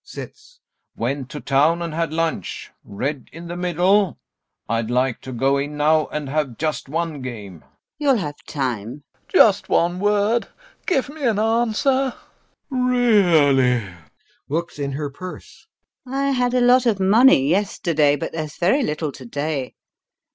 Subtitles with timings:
[0.03, 0.59] [Sits]
[0.95, 2.71] Went to town and had lunch...
[2.83, 4.17] red in the middle!
[4.67, 7.59] I'd like to go in now and have just one game.
[7.59, 7.65] LUBOV.
[7.99, 8.89] You'll have time.
[8.89, 9.27] LOPAKHIN.
[9.27, 10.47] Just one word!
[10.49, 12.15] [Imploringly] Give me an answer!
[12.71, 12.89] GAEV.
[12.89, 13.81] Really!
[13.85, 13.93] LUBOV.
[14.49, 15.67] [Looks in her purse]
[16.07, 19.75] I had a lot of money yesterday, but there's very little to day.